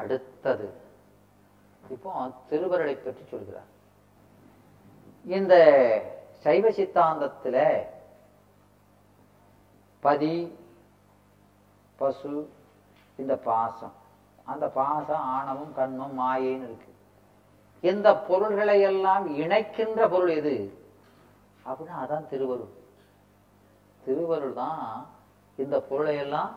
[0.00, 0.68] அடுத்தது.
[1.90, 2.10] இப்போ
[2.48, 3.70] திருவருளை பற்றி சொல்கிறார்.
[5.36, 5.54] இந்த
[6.44, 7.56] சைவ சித்தாந்தத்துல
[10.00, 10.34] பதி
[11.96, 12.32] பசு
[13.16, 13.94] இந்த பாசம்.
[14.44, 16.92] அந்த பாசம் ஆணவம் கண்மம் மாயேன்னு இருக்கு.
[17.80, 20.54] இந்த பொருள்களை எல்லாம் இணைக்கின்ற பொருள் எது?
[21.66, 22.72] அப்படின்னா அதான் திருவருள்.
[24.04, 25.06] திருவருள் தான்
[25.56, 26.52] இந்த பொருளை எல்லாம்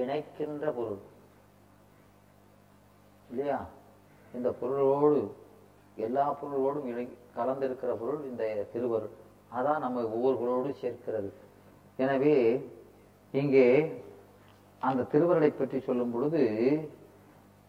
[0.00, 1.02] இணைக்கின்ற பொருள்.
[3.30, 3.58] இல்லையா?
[4.34, 5.20] இந்த பொருளோடு
[5.96, 7.04] எல்லா பொருளோடும் இணை
[7.36, 8.42] கலந்திருக்கிற பொருள் இந்த
[8.72, 9.14] திருவருள்.
[9.52, 11.30] அதான் நம்ம ஒவ்வொருவரோடு சேர்க்கிறது.
[11.98, 12.34] எனவே
[13.34, 13.66] இங்கே
[14.82, 16.42] அந்த திருவருளை பற்றி சொல்லும் பொழுது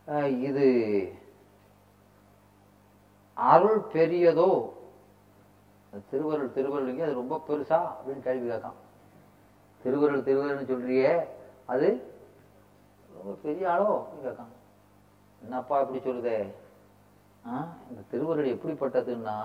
[0.07, 0.65] அஹ், இது
[3.37, 4.49] அருள் பெரியதோ
[6.11, 8.77] திருவருள் திருவருள் திருவருளுங்க அது ரொம்ப பெருசா அப்படின்னு கேள்வி கேட்கான்.
[9.81, 11.11] திருவருள் திருவருள்னு சொல்றியே
[11.65, 11.87] அது
[13.09, 14.53] ரொம்ப பெரிய ஆளோ அப்படின்னு கேட்கான்.
[15.41, 16.37] என்னப்பா இப்படி சொல்லுதே?
[17.89, 19.37] இந்த திருவருள் எப்படிப்பட்டதுன்னா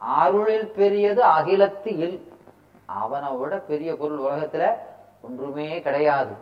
[0.00, 2.18] அருளில் பெரியது அகிலத்து இல்
[3.02, 4.64] அவனை விட பெரிய பொருள் உலகத்துல
[5.26, 6.34] ஒன்றுமே கிடையாது.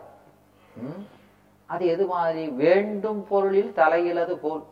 [1.69, 2.43] அது எது மாதிரி?
[2.61, 4.63] வேண்டும் பொருளில் தலையிலது போல்.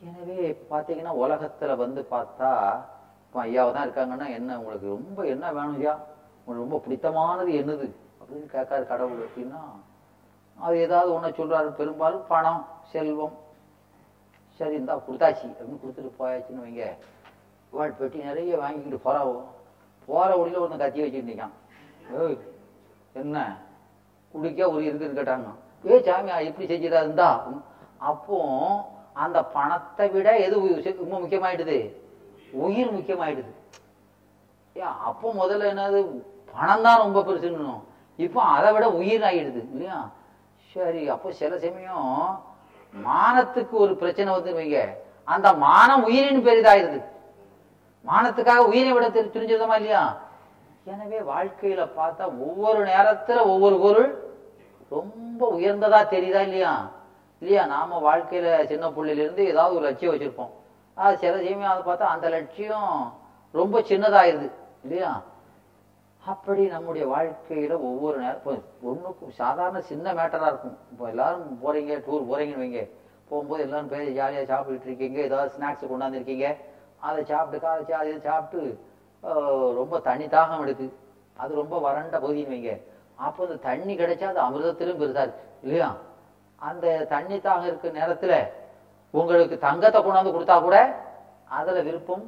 [0.00, 0.38] எனவே
[0.72, 2.50] பாத்தீங்கன்னா உலகத்துல வந்து பார்த்தா
[3.24, 5.94] இப்போ ஐயாவை தான் இருக்காங்கன்னா என்ன உங்களுக்கு ரொம்ப என்ன வேணும் ஐயா?
[6.38, 7.86] உங்களுக்கு ரொம்ப பிடித்தமானது என்னது?
[8.20, 9.62] அப்படின்னு கேட்காரு கடவுள் அப்படின்னா
[10.62, 13.38] அது ஏதாவது ஒன்று சொல்கிறாரு பெரும்பாலும் பணம் செல்வம்.
[14.54, 16.96] சரி இந்தா கொடுத்தாச்சு அப்படின்னு கொடுத்துட்டு போயாச்சுன்னு வைங்க.
[17.70, 19.48] வாழ் பெட்டி நிறைய வாங்கிக்கிட்டு போகிறோம்
[20.06, 21.48] போகிற வழியில ஒருத்தன் கத்தி வச்சுருந்தீங்க
[22.18, 22.38] ஏய்
[23.12, 23.60] என்ன?
[24.32, 25.48] குடிக்க ஒரு இருக்குன்னு கேட்டாங்க.
[25.86, 27.46] ஏ சாமி எப்படி செஞ்சுதா இருந்தா
[27.98, 28.36] அப்போ
[29.12, 31.96] அந்த பணத்தை விட எது உ- ரொம்ப முக்கியமாயிடுது.
[32.52, 33.52] உயிர் முக்கியமாயிடுது.
[34.72, 36.22] ஏன் அப்போ முதல்ல என்னது?
[36.52, 37.80] பணம் தான் ரொம்ப பெருசுன்னு.
[38.16, 40.10] இப்போ அதை விட உயிர் ஆகிடுது இல்லையா?
[40.72, 42.44] சரி அப்போ சில சமயம்
[42.94, 44.94] மானத்துக்கு ஒரு பிரச்சனை வந்து வைங்க.
[45.24, 47.00] அந்த மானம் உயிரின் பெரிதாயிருது
[48.06, 50.20] மானத்துக்காக உயிரை விட தெரி- தெரிஞ்சிருந்தோமா இல்லையா?
[50.84, 54.32] எனவே வாழ்க்கையில பார்த்தா ஒவ்வொரு நேரத்துல ஒவ்வொரு பொருள்
[54.90, 56.90] ரொம்ப உயர்ந்ததா தெரியுதா இல்லையா?
[57.40, 57.66] இல்லையா?
[57.66, 60.50] நாம வாழ்க்கையில சின்ன புள்ளையில இருந்து ஏதாவது ஒரு லட்சியம் வச்சிருப்போம்.
[60.94, 63.14] அது சில சமயம் அதை பார்த்தா அந்த லட்சியம்
[63.52, 64.50] ரொம்ப சின்னதாயிருது
[64.82, 65.22] இல்லையா?
[66.30, 68.52] அப்படி நம்முடைய வாழ்க்கையில ஒவ்வொரு நேரம் இப்போ
[68.90, 70.76] ஒண்ணுக்கும் சாதாரண சின்ன மேட்டரா இருக்கும்.
[70.92, 72.82] இப்போ எல்லாரும் போறீங்க டூர் போறீங்கன்னு வைங்க.
[73.28, 76.48] போகும்போது எல்லாரும் பேர் ஜாலியாக சாப்பிட்டுட்டு இருக்கீங்க ஏதாவது ஸ்நாக்ஸ் கொண்டாந்துருக்கீங்க
[77.08, 78.60] அதை சாப்பிட்டு காலைச்சி அதை சாப்பிட்டு
[79.80, 80.86] ரொம்ப தண்ணி தாகம் எடுக்கு.
[81.42, 82.72] அது ரொம்ப வறண்ட பகுதின்னு வைங்க.
[83.26, 85.46] அப்போ அந்த தண்ணி கிடைச்சா அது அமிர்தத்திலும் பெருசா இருக்கு.
[85.64, 85.88] இல்லையா?
[86.58, 88.38] அந்த தண்ணி தாகம் இருக்க நேரத்தில்
[89.14, 90.76] உங்களுக்கு தங்கத்தை கொண்டாந்து கொடுத்தா கூட
[91.58, 92.24] அதில் விருப்பம்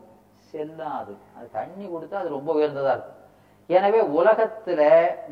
[0.51, 1.13] செல்லாது.
[1.37, 3.21] அது தண்ணி கொடுத்தா அது ரொம்ப உயர்ந்ததா இருக்கும்.
[3.67, 4.81] எனவே உலகத்துல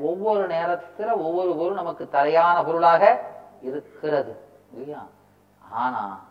[0.01, 3.21] ஒவ்வொரு நேரத்துல ஒவ்வொரு பொருள் நமக்கு தலையான பொருளாக
[3.61, 4.37] இருக்கிறது
[4.73, 5.07] இல்லையா?
[5.69, 6.25] ஆனா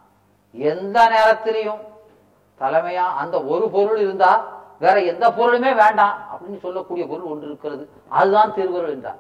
[0.52, 1.82] எந்த நேரத்திலையும்
[2.60, 7.90] தலைமையா அந்த ஒரு பொருள் இருந்தா வேற எந்த பொருளுமே வேண்டாம் அப்படின்னு சொல்லக்கூடிய பொருள் ஒன்று இருக்கிறது.
[8.10, 9.20] அதுதான் திருவருள் என்றார்.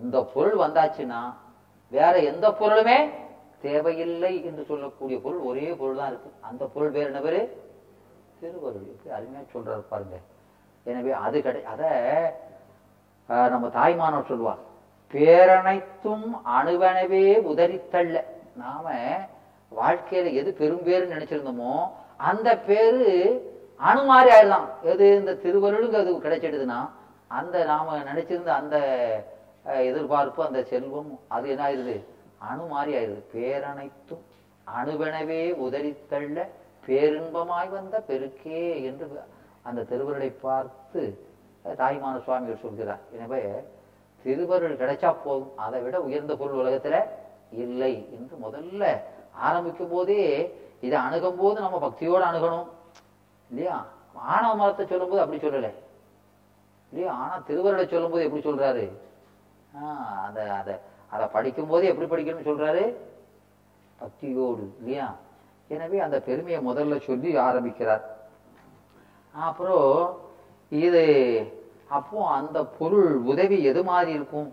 [0.00, 1.34] இந்த பொருள் வந்தாச்சுன்னா
[1.88, 3.10] வேற எந்த பொருளுமே
[3.60, 6.30] தேவையில்லை என்று சொல்லக்கூடிய பொருள் ஒரே பொருள் தான் இருக்கு.
[6.40, 7.68] அந்த பொருள் பேர் என்ன பேரு?
[8.40, 8.86] திருவருள்.
[8.92, 10.18] எப்படி அருமையா சொல்றாரு பாருங்க.
[10.86, 11.82] எனவே அது கிடை அத
[13.48, 14.62] நம்ம தாய்மானவர் சொல்லுவார்
[15.12, 16.26] பேரனைத்தும்
[16.56, 18.16] அணுவனவே உதறித்தள்ள.
[18.56, 18.86] நாம
[19.72, 21.72] வாழ்க்கையில எது பெரும் பேருன்னு நினைச்சிருந்தோமோ
[22.20, 23.08] அந்த பேரு
[23.80, 26.80] அணு மாதிரி ஆயிடலாம் எது இந்த திருவருளுங்க அது கிடைச்சிடுதுன்னா
[27.30, 28.76] அந்த நாம நினைச்சிருந்த அந்த
[29.84, 31.96] எதிர்பார்ப்பு அந்த செல்வம் அது என்ன ஆயிருது?
[32.40, 33.22] அணு மாதிரி ஆயிருது.
[33.34, 34.24] பேரனைத்தும்
[34.66, 36.38] அணுவெனவே உதறித்தள்ள
[36.86, 39.06] பேரின்பமாய் வந்த பெருக்கே என்று
[39.62, 41.28] அந்த திருவருளை பார்த்து
[41.64, 43.64] தாய்மான சுவாமிகள் சொல்கிறார் எனவே
[44.22, 45.52] திருவருள் கிடைச்சா போதும்.
[45.56, 47.04] அதை விட உயர்ந்த பொருள் உலகத்துல
[47.50, 48.08] இல்லை.
[48.10, 49.00] என்று முதல்ல
[49.32, 52.66] ஆரம்பிக்கும் போதே இதை அணுகும் போது நம்ம பக்தியோடு அணுகணும்.
[53.48, 53.86] இல்லையா?
[54.14, 55.72] ஆணவ மரத்தை சொல்லும்போது அப்படி சொல்லலை.
[56.92, 57.14] இல்லையா?
[57.14, 58.90] ஆனா திருவருளை சொல்லும்போது எப்படி சொல்றாரு?
[59.76, 60.74] ஆஹ் அந்த அதை
[61.10, 62.94] அதை படிக்கும் போது எப்படி படிக்கணும்னு சொல்றாரு?
[63.98, 65.14] பக்தியோடு இல்லையா?
[65.68, 68.18] எனவே அந்த பெருமையை முதல்ல சொல்லி ஆரம்பிக்கிறார்.
[69.32, 70.18] அப்புறம்
[70.70, 71.44] இது
[71.88, 74.52] அப்போ அந்த பொருள் உதவி எது மாதிரி இருக்கும்?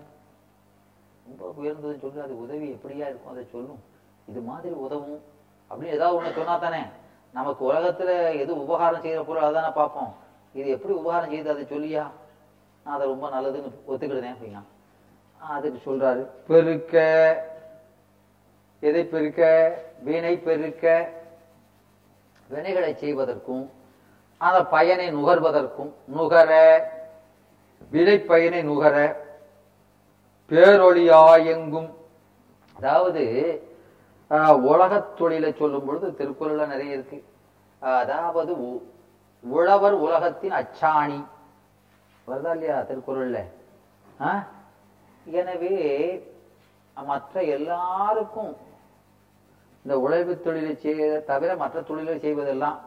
[1.27, 3.31] ரொம்ப உயர்ந்ததுன்னு சொல்லி அது உதவி எப்படியா இருக்கும்?
[3.31, 3.79] அதை சொல்லும்
[4.27, 5.21] இது மாதிரி உதவும்.
[5.69, 6.81] அப்படின்னு ஏதாவது ஒண்ணு சொன்னா தானே.
[7.33, 10.15] நமக்கு உலகத்துல எது உபகாரம் செய்யற பொருள் அதானே பார்ப்போம்.
[10.53, 12.07] இது எப்படி உபகாரம் செய்யுது அதை சொல்லியா?
[12.83, 14.61] நான் அதை ரொம்ப நல்லதுன்னு ஒத்துக்கிடுதேன் அப்படின்னா.
[15.39, 16.27] அதுக்கு சொல்றாரு.
[16.47, 16.95] பெருக்க.
[18.79, 19.73] எதை பெருக்க?
[20.03, 21.13] வீணை பெருக்க.
[22.51, 23.69] வினைகளை செய்வதற்கும்
[24.37, 26.51] அந்த பயனை நுகர்வதற்கும் நுகர
[27.91, 29.25] வினை பயனை நுகர
[30.49, 31.89] பேரொழியாயெங்கும்.
[32.75, 33.23] அதாவது
[34.29, 37.23] ஆஹ், உலகத் தொழிலை சொல்லும் பொழுது திருக்குறள்ல நிறைய இருக்கு.
[37.79, 38.81] அதாவது உ-
[39.41, 41.25] உழவர் உலகத்தின் அச்சாணி.
[42.27, 43.43] வருதா இல்லையா திருக்குறள்ல?
[44.21, 44.47] ஆ?
[45.25, 46.33] எனவே
[46.95, 48.57] மற்ற எல்லாருக்கும்
[49.83, 52.79] இந்த உழைவு தொழிலை செய்ய தவிர மற்ற தொழிலை செய்வதெல்லாம்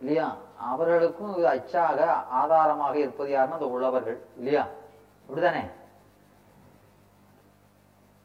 [0.00, 0.26] இல்லையா?
[0.70, 1.98] அவர்களுக்கும் அச்சாக
[2.40, 4.18] ஆதாரமாக இருப்பது யாருன்னா அந்த உழவர்கள்.
[4.36, 4.64] இல்லையா?
[5.28, 5.62] அப்படிதானே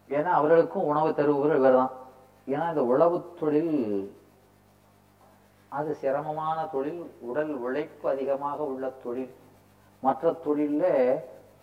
[0.10, 1.94] ஏன்னா அவர்களுக்கும் உணவு தருபவர்கள் இவர்தான்.
[2.48, 3.76] ஏன்னா இந்த உழவு தொழில்
[5.72, 9.34] அது சிரமமான தொழில் உடல் உழைப்பு அதிகமாக உள்ள தொழில்.
[10.04, 10.86] மற்ற தொழில்ல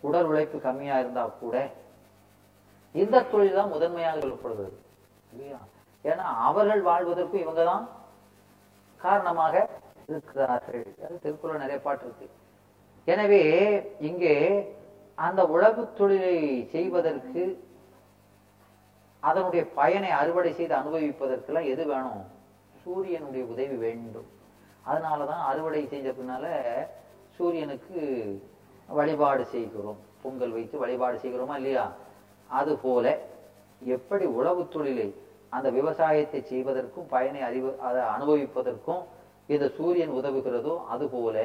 [0.00, 1.56] உடல் உழைப்பு கம்மியா இருந்தா கூட
[2.94, 4.76] இந்த தொழில் தான் முதன்மையாக சொல்லப்படுகிறது
[5.32, 5.58] இல்லையா?
[6.04, 7.84] ஏன்னா அவர்கள் வாழ்வதற்கும் இவங்க தான்
[9.00, 9.54] காரணமாக
[10.08, 12.26] இருக்கிறார்கள் அது திருக்குறள் நிறைய பாட்டு இருக்கு.
[13.12, 13.42] எனவே
[14.08, 14.34] இங்கே
[15.18, 16.36] அந்த உழவு தொழிலை
[16.74, 17.42] செய்வதற்கு
[19.22, 22.24] அதனுடைய பயனை அறுவடை செய்து அனுபவிப்பதற்கெல்லாம் எது வேணும்?
[22.82, 24.28] சூரியனுடைய உதவி வேண்டும்.
[24.90, 26.46] அதனாலதான் அறுவடை செஞ்ச பின்னால
[27.36, 28.00] சூரியனுக்கு
[28.98, 29.98] வழிபாடு செய்கிறோம்.
[30.22, 31.84] பொங்கல் வைத்து வழிபாடு செய்கிறோமா இல்லையா?
[32.60, 33.06] அது போல
[33.94, 35.08] எப்படி உழவு தொழிலை
[35.56, 39.02] அந்த விவசாயத்தை செய்வதற்கும் பயனை அறிவு அதை அனுபவிப்பதற்கும்
[39.48, 41.36] இந்த சூரியன் உதவுகிறதோ அதுபோல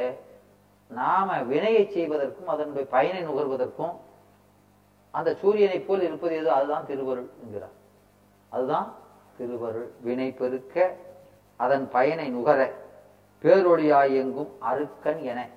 [0.90, 3.94] நாம வினையை செய்வதற்கும் அதனுடைய பயனை நுகர்வதற்கும்
[5.12, 6.52] அந்த சூரியனை போல் இருப்பது எது?
[6.52, 7.76] அதுதான் திருவருள் என்கிறார்.
[8.50, 8.94] அதுதான்
[9.38, 9.90] திருவருள்.
[10.02, 10.96] வினை பெருக்க
[11.56, 12.60] அதன் பயனை நுகர
[13.42, 15.50] பேரொழியாய் எங்கும் அருக்கன் என.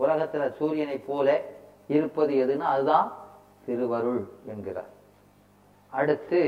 [0.00, 1.28] உலகத்துல சூரியனை போல
[1.88, 3.08] இருப்பது எதுன்னு அதுதான்
[3.66, 4.92] திருவருள் என்கிறார்.
[5.92, 6.40] அடுத்து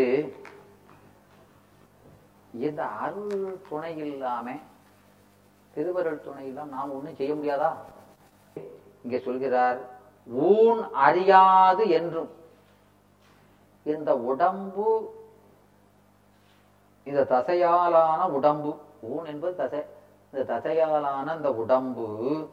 [2.55, 4.61] இந்த அருள் துணை இல்லாமல்
[5.75, 7.75] திருவருள் துணை இல்லாம நாம் ஒண்ணும் செய்ய முடியாதா?
[9.03, 9.79] இங்கே சொல்கிறார்
[10.27, 12.31] ஊன் அறியாது என்றும்.
[13.83, 15.15] இந்த உடம்பு
[17.05, 19.83] இந்த தசையாலான உடம்பு ஊன் என்பது தசை
[20.33, 22.49] இந்த தசையாலான இந்த உடம்பு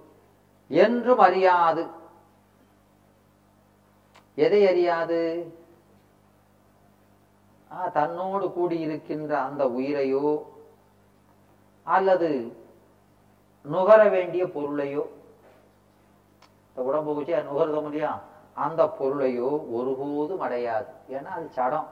[0.68, 1.88] என்றும் அறியாது.
[4.36, 5.54] எதை அறியாது?
[7.74, 10.44] ஆ, தன்னோடு கூடியிருக்கின்ற அந்த உயிரையோ
[11.84, 12.58] அல்லது
[13.74, 15.04] நுகர வேண்டிய பொருளையோ
[16.69, 18.22] இந்த உடம்பு வச்சு நுகர்தோம் இல்லையா?
[18.54, 20.90] அந்த பொருளையோ ஒருபோதும் அடையாது.
[21.10, 21.88] ஏன்னா அது சடம்.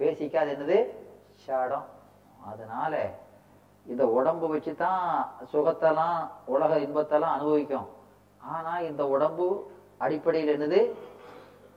[0.00, 0.78] பேசிக்காது என்னது?
[1.44, 1.86] சடம்.
[2.44, 2.94] அதனால
[3.86, 5.02] இந்த உடம்பு வச்சு தான்
[5.52, 7.88] சுகத்தெல்லாம் உலக இன்பத்தெல்லாம் அனுபவிக்கும்.
[8.40, 9.46] ஆனா இந்த உடம்பு
[9.98, 10.80] அடிப்படையில் என்னது?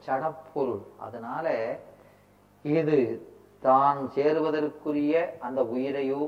[0.06, 0.84] சடப்பொருள்.
[0.98, 1.48] அதனால
[2.62, 3.00] இது
[3.60, 6.22] தான் சேருவதற்குரிய அந்த உயிரையோ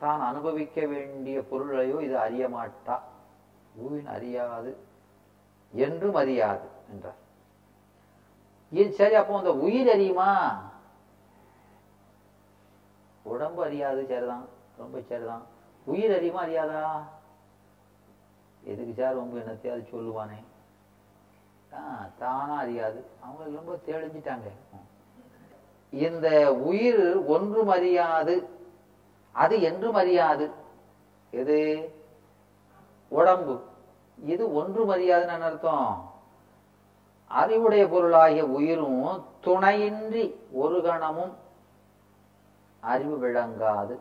[0.00, 2.98] தான் அனுபவிக்க வேண்டிய பொருளையோ இது அறிய மாட்டா.
[3.76, 4.76] பூவின் அறியாது
[5.72, 7.18] என்றும் அறியாது என்றார்.
[8.70, 10.56] ஏன் சரி அப்போ அந்த உயிர் அறியுமா?
[13.22, 15.42] உடம்பு அறியாது சரிதான் ரொம்ப சரிதான்.
[15.84, 17.02] உயிர் அறியுமா அறியாதா?
[18.62, 20.44] எதுக்கு சார் ரொம்ப என்னத்தையாவது சொல்லுவானே.
[21.74, 23.04] ஆ, தானா அறியாது.
[23.20, 24.50] அவங்க ரொம்ப தெளிஞ்சிட்டாங்க.
[25.90, 28.48] இந்த உயிர் ஒன்றும் அறியாது.
[29.40, 30.50] அது என்றும் அறியாது
[31.30, 31.90] எது?
[33.08, 33.64] உடம்பு.
[34.24, 36.12] இது ஒன்றும் அறியாதுன்னு அர்த்தம்?
[37.26, 41.36] அறிவுடைய பொருளாகிய உயிரும் துணையின்றி ஒரு கணமும்
[42.80, 43.98] அறிவு விளங்காது.